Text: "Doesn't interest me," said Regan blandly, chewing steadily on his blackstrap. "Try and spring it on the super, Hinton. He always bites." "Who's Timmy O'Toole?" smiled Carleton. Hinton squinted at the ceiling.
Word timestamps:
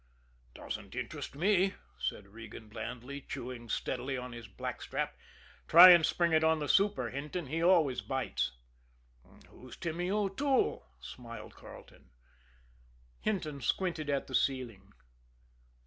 "Doesn't 0.55 0.95
interest 0.95 1.35
me," 1.35 1.75
said 1.99 2.29
Regan 2.29 2.69
blandly, 2.69 3.21
chewing 3.21 3.69
steadily 3.69 4.17
on 4.17 4.31
his 4.31 4.47
blackstrap. 4.47 5.15
"Try 5.67 5.91
and 5.91 6.03
spring 6.03 6.31
it 6.33 6.43
on 6.43 6.57
the 6.57 6.67
super, 6.67 7.11
Hinton. 7.11 7.45
He 7.45 7.61
always 7.61 8.01
bites." 8.01 8.51
"Who's 9.49 9.77
Timmy 9.77 10.09
O'Toole?" 10.09 10.87
smiled 10.99 11.53
Carleton. 11.53 12.09
Hinton 13.19 13.61
squinted 13.61 14.09
at 14.09 14.25
the 14.25 14.33
ceiling. 14.33 14.91